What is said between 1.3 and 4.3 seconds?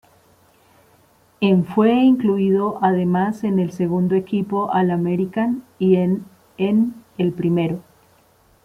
En fue incluido además en el segundo